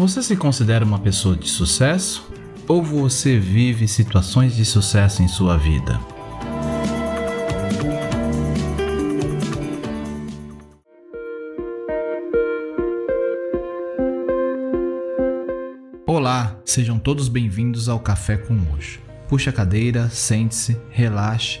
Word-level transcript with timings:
Você 0.00 0.22
se 0.22 0.34
considera 0.34 0.82
uma 0.82 0.98
pessoa 0.98 1.36
de 1.36 1.46
sucesso? 1.46 2.26
Ou 2.66 2.82
você 2.82 3.38
vive 3.38 3.86
situações 3.86 4.56
de 4.56 4.64
sucesso 4.64 5.22
em 5.22 5.28
sua 5.28 5.58
vida? 5.58 6.00
Olá, 16.06 16.58
sejam 16.64 16.98
todos 16.98 17.28
bem-vindos 17.28 17.86
ao 17.86 18.00
Café 18.00 18.38
com 18.38 18.58
Hoje. 18.72 19.02
Puxe 19.28 19.50
a 19.50 19.52
cadeira, 19.52 20.08
sente-se, 20.08 20.80
relaxe 20.88 21.60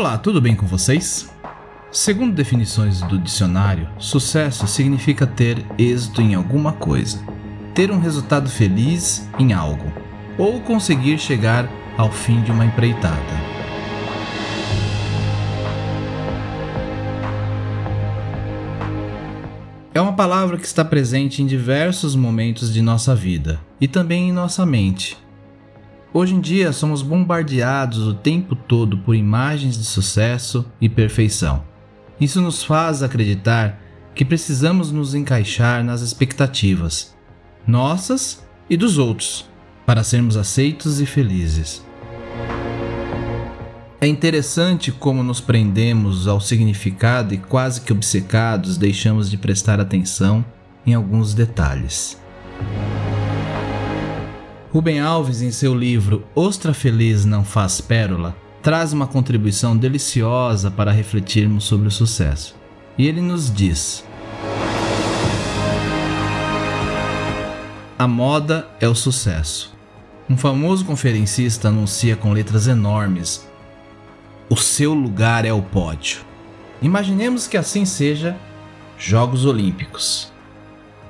Olá, 0.00 0.16
tudo 0.16 0.40
bem 0.40 0.56
com 0.56 0.66
vocês? 0.66 1.30
Segundo 1.92 2.34
definições 2.34 3.02
do 3.02 3.18
dicionário, 3.18 3.86
sucesso 3.98 4.66
significa 4.66 5.26
ter 5.26 5.62
êxito 5.76 6.22
em 6.22 6.34
alguma 6.34 6.72
coisa, 6.72 7.22
ter 7.74 7.90
um 7.90 8.00
resultado 8.00 8.48
feliz 8.48 9.28
em 9.38 9.52
algo, 9.52 9.92
ou 10.38 10.58
conseguir 10.62 11.18
chegar 11.18 11.68
ao 11.98 12.10
fim 12.10 12.40
de 12.40 12.50
uma 12.50 12.64
empreitada. 12.64 13.20
É 19.92 20.00
uma 20.00 20.14
palavra 20.14 20.56
que 20.56 20.64
está 20.64 20.82
presente 20.82 21.42
em 21.42 21.46
diversos 21.46 22.16
momentos 22.16 22.72
de 22.72 22.80
nossa 22.80 23.14
vida 23.14 23.60
e 23.78 23.86
também 23.86 24.30
em 24.30 24.32
nossa 24.32 24.64
mente, 24.64 25.18
Hoje 26.12 26.34
em 26.34 26.40
dia 26.40 26.72
somos 26.72 27.02
bombardeados 27.02 28.04
o 28.08 28.14
tempo 28.14 28.56
todo 28.56 28.98
por 28.98 29.14
imagens 29.14 29.78
de 29.78 29.84
sucesso 29.84 30.66
e 30.80 30.88
perfeição. 30.88 31.62
Isso 32.20 32.40
nos 32.40 32.64
faz 32.64 33.00
acreditar 33.00 33.80
que 34.12 34.24
precisamos 34.24 34.90
nos 34.90 35.14
encaixar 35.14 35.84
nas 35.84 36.00
expectativas, 36.00 37.14
nossas 37.64 38.44
e 38.68 38.76
dos 38.76 38.98
outros, 38.98 39.48
para 39.86 40.02
sermos 40.02 40.36
aceitos 40.36 41.00
e 41.00 41.06
felizes. 41.06 41.86
É 44.00 44.06
interessante 44.08 44.90
como 44.90 45.22
nos 45.22 45.40
prendemos 45.40 46.26
ao 46.26 46.40
significado 46.40 47.34
e 47.34 47.38
quase 47.38 47.82
que 47.82 47.92
obcecados 47.92 48.76
deixamos 48.76 49.30
de 49.30 49.36
prestar 49.36 49.78
atenção 49.78 50.44
em 50.84 50.92
alguns 50.92 51.34
detalhes. 51.34 52.20
Rubem 54.72 55.00
Alves, 55.00 55.42
em 55.42 55.50
seu 55.50 55.74
livro 55.74 56.24
Ostra 56.32 56.72
Feliz 56.72 57.24
Não 57.24 57.44
Faz 57.44 57.80
Pérola, 57.80 58.36
traz 58.62 58.92
uma 58.92 59.04
contribuição 59.04 59.76
deliciosa 59.76 60.70
para 60.70 60.92
refletirmos 60.92 61.64
sobre 61.64 61.88
o 61.88 61.90
sucesso. 61.90 62.54
E 62.96 63.08
ele 63.08 63.20
nos 63.20 63.52
diz: 63.52 64.04
A 67.98 68.06
moda 68.06 68.68
é 68.78 68.86
o 68.86 68.94
sucesso. 68.94 69.74
Um 70.28 70.36
famoso 70.36 70.84
conferencista 70.84 71.66
anuncia 71.66 72.14
com 72.14 72.32
letras 72.32 72.68
enormes: 72.68 73.44
O 74.48 74.56
seu 74.56 74.94
lugar 74.94 75.44
é 75.44 75.52
o 75.52 75.62
pódio. 75.62 76.20
Imaginemos 76.80 77.48
que 77.48 77.56
assim 77.56 77.84
seja 77.84 78.36
Jogos 78.96 79.44
Olímpicos. 79.44 80.32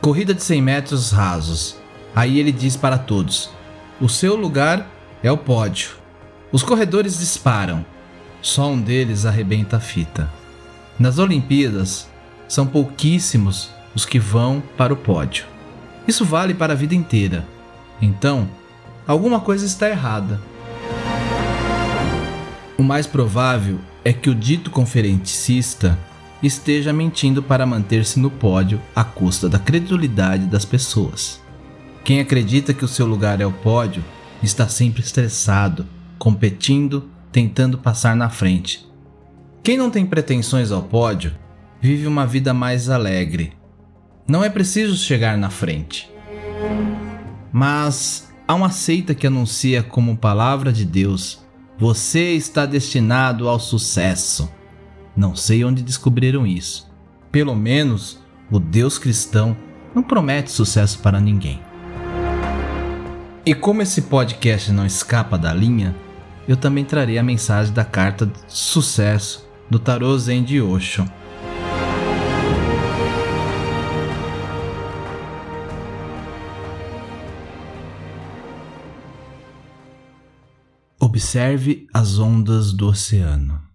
Corrida 0.00 0.32
de 0.32 0.44
100 0.44 0.62
metros 0.62 1.10
rasos, 1.10 1.76
Aí 2.18 2.40
ele 2.40 2.50
diz 2.50 2.76
para 2.76 2.98
todos: 2.98 3.50
O 4.00 4.08
seu 4.08 4.36
lugar 4.36 4.88
é 5.24 5.32
o 5.32 5.36
pódio. 5.36 5.90
Os 6.52 6.62
corredores 6.62 7.18
disparam. 7.18 7.84
Só 8.40 8.70
um 8.70 8.80
deles 8.80 9.26
arrebenta 9.26 9.78
a 9.78 9.80
fita. 9.80 10.30
Nas 10.96 11.18
Olimpíadas, 11.18 12.08
são 12.46 12.64
pouquíssimos 12.64 13.70
os 13.96 14.06
que 14.06 14.20
vão 14.20 14.62
para 14.76 14.92
o 14.92 14.96
pódio. 14.96 15.46
Isso 16.06 16.24
vale 16.24 16.54
para 16.54 16.74
a 16.74 16.76
vida 16.76 16.94
inteira. 16.94 17.44
Então, 18.00 18.48
alguma 19.04 19.40
coisa 19.40 19.66
está 19.66 19.90
errada. 19.90 20.40
O 22.78 22.84
mais 22.84 23.04
provável 23.04 23.80
é 24.04 24.12
que 24.12 24.30
o 24.30 24.34
dito 24.34 24.70
conferencista 24.70 25.98
esteja 26.40 26.92
mentindo 26.92 27.42
para 27.42 27.66
manter-se 27.66 28.20
no 28.20 28.30
pódio 28.30 28.80
à 28.94 29.02
custa 29.02 29.48
da 29.48 29.58
credulidade 29.58 30.46
das 30.46 30.64
pessoas. 30.64 31.47
Quem 32.08 32.20
acredita 32.20 32.72
que 32.72 32.86
o 32.86 32.88
seu 32.88 33.04
lugar 33.04 33.38
é 33.38 33.44
o 33.44 33.52
pódio 33.52 34.02
está 34.42 34.66
sempre 34.66 35.02
estressado, 35.02 35.86
competindo, 36.18 37.10
tentando 37.30 37.76
passar 37.76 38.16
na 38.16 38.30
frente. 38.30 38.88
Quem 39.62 39.76
não 39.76 39.90
tem 39.90 40.06
pretensões 40.06 40.72
ao 40.72 40.82
pódio 40.82 41.36
vive 41.82 42.06
uma 42.06 42.26
vida 42.26 42.54
mais 42.54 42.88
alegre. 42.88 43.52
Não 44.26 44.42
é 44.42 44.48
preciso 44.48 44.96
chegar 44.96 45.36
na 45.36 45.50
frente. 45.50 46.10
Mas 47.52 48.32
há 48.48 48.54
uma 48.54 48.70
seita 48.70 49.14
que 49.14 49.26
anuncia 49.26 49.82
como 49.82 50.16
palavra 50.16 50.72
de 50.72 50.86
Deus: 50.86 51.44
você 51.78 52.32
está 52.32 52.64
destinado 52.64 53.50
ao 53.50 53.60
sucesso. 53.60 54.50
Não 55.14 55.36
sei 55.36 55.62
onde 55.62 55.82
descobriram 55.82 56.46
isso. 56.46 56.90
Pelo 57.30 57.54
menos 57.54 58.18
o 58.50 58.58
Deus 58.58 58.98
cristão 58.98 59.54
não 59.94 60.02
promete 60.02 60.50
sucesso 60.50 61.00
para 61.00 61.20
ninguém. 61.20 61.67
E 63.48 63.54
como 63.54 63.80
esse 63.80 64.02
podcast 64.02 64.70
não 64.70 64.84
escapa 64.84 65.38
da 65.38 65.54
linha, 65.54 65.96
eu 66.46 66.54
também 66.54 66.84
trarei 66.84 67.16
a 67.16 67.22
mensagem 67.22 67.72
da 67.72 67.82
carta 67.82 68.26
de 68.26 68.38
sucesso 68.46 69.48
do 69.70 69.78
Tarô 69.78 70.18
Zen 70.18 70.44
de 70.44 70.60
Osho. 70.60 71.10
Observe 81.00 81.86
as 81.94 82.18
ondas 82.18 82.74
do 82.74 82.86
oceano. 82.88 83.67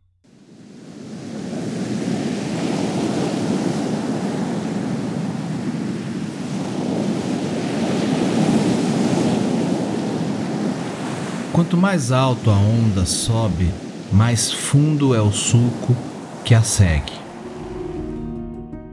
Quanto 11.54 11.78
mais 11.78 12.12
alto 12.12 12.50
a 12.50 12.56
onda 12.56 13.06
sobe, 13.06 13.70
mais 14.12 14.52
fundo 14.52 15.14
é 15.14 15.22
o 15.22 15.32
sulco 15.32 15.96
que 16.44 16.56
a 16.56 16.64
segue. 16.64 17.14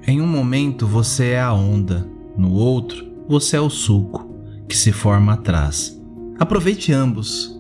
Em 0.07 0.21
um 0.21 0.27
momento 0.27 0.87
você 0.87 1.31
é 1.31 1.41
a 1.41 1.55
onda, 1.55 2.07
no 2.37 2.53
outro 2.53 3.03
você 3.27 3.57
é 3.57 3.61
o 3.61 3.71
sulco 3.71 4.29
que 4.69 4.77
se 4.77 4.93
forma 4.93 5.33
atrás. 5.33 5.99
Aproveite 6.39 6.93
ambos. 6.93 7.59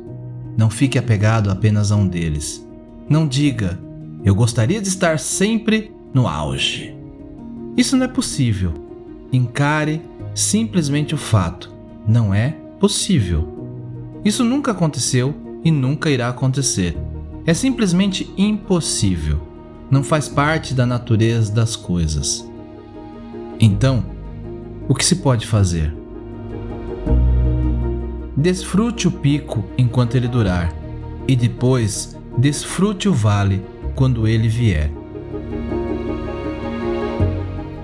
Não 0.55 0.69
fique 0.69 0.99
apegado 0.99 1.51
apenas 1.51 1.91
a 1.91 1.97
um 1.97 2.07
deles. 2.07 2.63
Não 3.09 3.27
diga, 3.27 3.81
eu 4.23 4.35
gostaria 4.35 4.83
de 4.83 4.89
estar 4.89 5.19
sempre 5.19 5.95
no 6.13 6.29
auge. 6.29 6.95
Isso 7.75 7.97
não 7.97 8.05
é 8.05 8.09
possível. 8.09 8.75
Encare 9.33 10.03
simplesmente 10.35 11.15
o 11.15 11.19
fato. 11.19 11.75
Não 12.07 12.35
é 12.35 12.51
possível. 12.79 13.60
Isso 14.25 14.45
nunca 14.45 14.73
aconteceu 14.73 15.35
e 15.65 15.71
nunca 15.71 16.11
irá 16.11 16.29
acontecer. 16.29 16.97
É 17.47 17.55
simplesmente 17.55 18.31
impossível. 18.37 19.41
Não 19.91 20.05
faz 20.05 20.29
parte 20.29 20.75
da 20.75 20.87
natureza 20.87 21.53
das 21.53 21.75
coisas. 21.75 22.49
Então, 23.59 24.05
o 24.89 24.95
que 24.95 25.05
se 25.05 25.17
pode 25.17 25.47
fazer? 25.47 25.95
Desfrute 28.37 29.09
o 29.09 29.11
pico 29.11 29.65
enquanto 29.77 30.15
ele 30.15 30.29
durar, 30.29 30.73
e 31.27 31.35
depois 31.35 32.17
desfrute 32.39 33.09
o 33.09 33.13
vale 33.13 33.63
quando 33.95 34.27
ele 34.27 34.49
vier. 34.49 34.91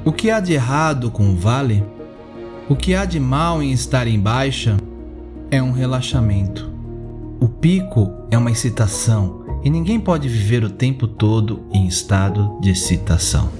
O 0.04 0.12
que 0.12 0.30
há 0.30 0.40
de 0.40 0.52
errado 0.52 1.10
com 1.10 1.30
o 1.30 1.36
vale? 1.36 1.84
O 2.68 2.76
que 2.76 2.94
há 2.94 3.04
de 3.04 3.18
mal 3.18 3.62
em 3.62 3.72
estar 3.72 4.06
em 4.06 4.18
baixa? 4.18 4.76
é 5.50 5.62
um 5.62 5.72
relaxamento. 5.72 6.70
O 7.40 7.48
pico 7.48 8.10
é 8.30 8.38
uma 8.38 8.50
excitação 8.50 9.44
e 9.62 9.70
ninguém 9.70 10.00
pode 10.00 10.28
viver 10.28 10.64
o 10.64 10.70
tempo 10.70 11.06
todo 11.06 11.64
em 11.72 11.86
estado 11.86 12.58
de 12.60 12.70
excitação. 12.70 13.50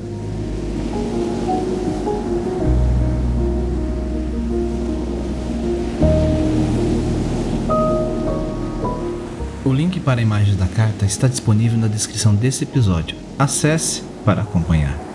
O 9.64 9.72
link 9.72 9.98
para 10.00 10.20
a 10.20 10.22
imagem 10.22 10.54
da 10.56 10.66
carta 10.66 11.04
está 11.04 11.26
disponível 11.26 11.78
na 11.78 11.88
descrição 11.88 12.34
desse 12.34 12.64
episódio. 12.64 13.16
Acesse 13.38 14.02
para 14.24 14.42
acompanhar. 14.42 15.05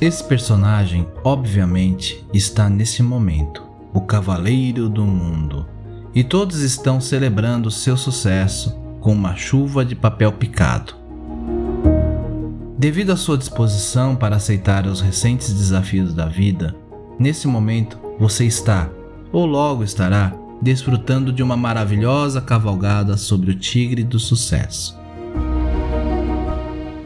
Esse 0.00 0.24
personagem, 0.24 1.06
obviamente, 1.22 2.24
está 2.32 2.70
nesse 2.70 3.02
momento, 3.02 3.62
o 3.92 4.00
Cavaleiro 4.00 4.88
do 4.88 5.04
Mundo, 5.04 5.66
e 6.14 6.24
todos 6.24 6.60
estão 6.60 6.98
celebrando 7.02 7.70
seu 7.70 7.98
sucesso 7.98 8.80
com 8.98 9.12
uma 9.12 9.36
chuva 9.36 9.84
de 9.84 9.94
papel 9.94 10.32
picado. 10.32 10.94
Devido 12.78 13.10
à 13.10 13.16
sua 13.16 13.36
disposição 13.36 14.16
para 14.16 14.36
aceitar 14.36 14.86
os 14.86 15.02
recentes 15.02 15.52
desafios 15.52 16.14
da 16.14 16.24
vida, 16.24 16.74
nesse 17.18 17.46
momento 17.46 17.98
você 18.18 18.46
está, 18.46 18.88
ou 19.30 19.44
logo 19.44 19.84
estará, 19.84 20.32
desfrutando 20.62 21.30
de 21.30 21.42
uma 21.42 21.58
maravilhosa 21.58 22.40
cavalgada 22.40 23.18
sobre 23.18 23.50
o 23.50 23.54
tigre 23.54 24.02
do 24.02 24.18
sucesso. 24.18 24.98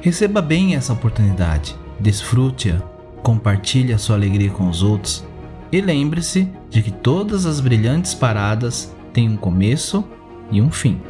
Receba 0.00 0.40
bem 0.40 0.76
essa 0.76 0.92
oportunidade, 0.92 1.74
desfrute-a, 2.00 2.80
compartilhe 3.22 3.92
a 3.92 3.98
sua 3.98 4.16
alegria 4.16 4.50
com 4.50 4.68
os 4.68 4.82
outros 4.82 5.24
e 5.72 5.80
lembre-se 5.80 6.48
de 6.70 6.82
que 6.82 6.90
todas 6.90 7.46
as 7.46 7.60
brilhantes 7.60 8.14
paradas 8.14 8.94
têm 9.12 9.28
um 9.28 9.36
começo 9.36 10.04
e 10.50 10.60
um 10.60 10.70
fim. 10.70 11.00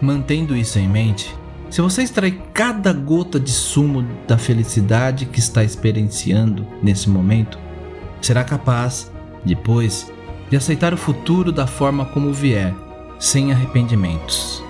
Mantendo 0.00 0.56
isso 0.56 0.78
em 0.78 0.88
mente, 0.88 1.34
se 1.70 1.80
você 1.80 2.02
extrair 2.02 2.40
cada 2.52 2.92
gota 2.92 3.40
de 3.40 3.50
sumo 3.50 4.06
da 4.28 4.38
felicidade 4.38 5.26
que 5.26 5.40
está 5.40 5.64
experienciando 5.64 6.66
nesse 6.82 7.10
momento, 7.10 7.58
será 8.20 8.44
capaz, 8.44 9.10
depois, 9.44 10.10
de 10.48 10.56
aceitar 10.56 10.94
o 10.94 10.96
futuro 10.96 11.50
da 11.50 11.66
forma 11.66 12.04
como 12.04 12.32
vier, 12.32 12.74
sem 13.18 13.50
arrependimentos. 13.50 14.62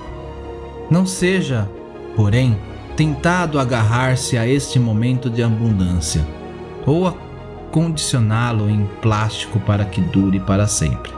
Não 0.91 1.05
seja, 1.05 1.69
porém, 2.17 2.57
tentado 2.97 3.59
agarrar-se 3.59 4.39
a 4.39 4.47
este 4.47 4.79
momento 4.79 5.29
de 5.29 5.43
abundância 5.43 6.25
ou 6.87 7.09
a 7.09 7.15
condicioná-lo 7.71 8.71
em 8.71 8.87
plástico 9.03 9.59
para 9.59 9.85
que 9.85 10.01
dure 10.01 10.39
para 10.39 10.67
sempre. 10.67 11.13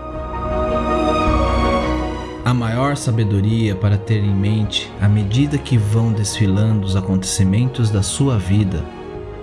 A 2.44 2.54
maior 2.54 2.96
sabedoria 2.96 3.74
para 3.74 3.98
ter 3.98 4.22
em 4.22 4.34
mente 4.34 4.90
à 5.00 5.08
medida 5.08 5.58
que 5.58 5.76
vão 5.76 6.12
desfilando 6.12 6.86
os 6.86 6.96
acontecimentos 6.96 7.90
da 7.90 8.02
sua 8.02 8.38
vida, 8.38 8.82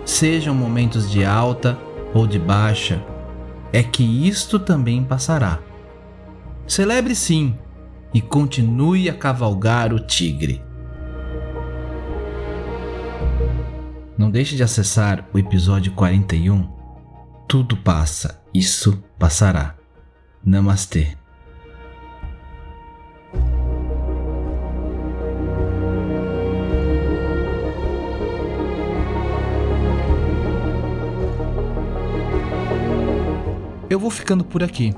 sejam 0.06 0.56
momentos 0.56 1.12
de 1.12 1.24
alta 1.24 1.78
ou 2.14 2.26
de 2.26 2.40
baixa, 2.40 3.04
é 3.72 3.84
que 3.84 4.04
isto 4.28 4.58
também 4.58 5.04
passará. 5.04 5.60
Celebre 6.66 7.14
sim 7.14 7.56
e 8.14 8.22
continue 8.22 9.10
a 9.10 9.14
cavalgar 9.14 9.94
o 9.94 10.00
tigre. 10.00 10.62
Não 14.18 14.30
deixe 14.30 14.56
de 14.56 14.62
acessar 14.62 15.28
o 15.34 15.40
episódio 15.40 15.92
41. 15.94 16.70
Tudo 17.48 17.76
passa, 17.78 18.42
isso 18.54 19.04
passará. 19.18 19.76
Namastê. 20.46 21.18
Eu 33.90 34.00
vou 34.00 34.10
ficando 34.10 34.44
por 34.44 34.64
aqui. 34.64 34.94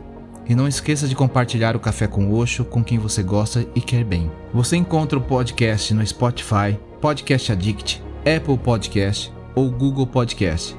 E 0.48 0.54
não 0.54 0.68
esqueça 0.68 1.08
de 1.08 1.16
compartilhar 1.16 1.76
o 1.76 1.80
Café 1.80 2.06
com 2.06 2.32
Oxo 2.32 2.64
com 2.64 2.84
quem 2.84 3.00
você 3.00 3.24
gosta 3.24 3.66
e 3.74 3.82
quer 3.82 4.04
bem. 4.04 4.32
Você 4.54 4.76
encontra 4.78 5.18
o 5.18 5.22
podcast 5.22 5.94
no 5.94 6.06
Spotify, 6.06 6.78
Podcast 7.02 7.52
Addict, 7.52 8.05
Apple 8.26 8.58
Podcast 8.58 9.32
ou 9.54 9.70
Google 9.70 10.08
Podcast. 10.08 10.76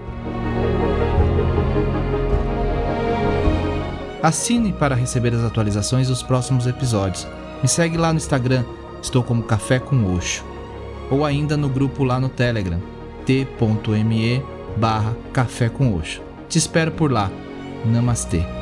Assine 4.21 4.73
para 4.73 4.97
receber 4.97 5.33
as 5.33 5.45
atualizações 5.45 6.09
dos 6.09 6.25
próximos 6.25 6.67
episódios. 6.67 7.25
Me 7.63 7.69
segue 7.69 7.97
lá 7.97 8.13
no 8.13 8.17
Instagram, 8.17 8.65
estou 9.01 9.23
como 9.23 9.45
Café 9.45 9.79
com 9.79 10.13
Oxo. 10.17 10.45
Ou 11.09 11.25
ainda 11.25 11.57
no 11.57 11.69
grupo 11.69 12.03
lá 12.03 12.19
no 12.19 12.29
Telegram, 12.29 12.83
t.me 13.25 14.43
barra 14.77 15.15
Café 15.33 15.69
com 15.69 15.95
Oxo. 15.97 16.21
Te 16.49 16.59
espero 16.59 16.91
por 16.91 17.13
lá. 17.13 17.31
Namastê. 17.85 18.56